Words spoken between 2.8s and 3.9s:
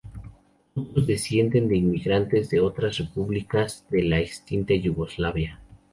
repúblicas